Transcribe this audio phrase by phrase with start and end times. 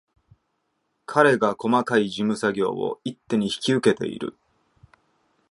[1.05, 4.35] 彼が細かい事務作業を一手に引き受けている